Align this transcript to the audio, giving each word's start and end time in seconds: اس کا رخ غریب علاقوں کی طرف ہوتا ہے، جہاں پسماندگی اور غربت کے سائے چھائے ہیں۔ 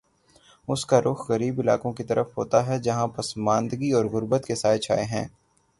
اس 0.67 0.85
کا 0.85 1.01
رخ 1.01 1.29
غریب 1.29 1.59
علاقوں 1.59 1.91
کی 1.93 2.03
طرف 2.03 2.37
ہوتا 2.37 2.65
ہے، 2.67 2.79
جہاں 2.79 3.07
پسماندگی 3.07 3.91
اور 3.91 4.05
غربت 4.05 4.45
کے 4.45 4.55
سائے 4.55 4.77
چھائے 4.77 5.03
ہیں۔ 5.03 5.27